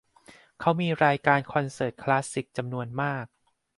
[0.59, 3.25] เขามีรายการคอนเสิร์ตคลาสสิกจำนวนมาก